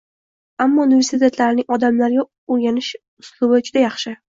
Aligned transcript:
Ammo 0.65 0.85
universitetlarning 0.89 1.69
odamlarga 1.77 2.27
oʻrgatish 2.59 2.95
uslubi 3.23 3.67
juda 3.71 3.91
yaxshi 3.91 4.23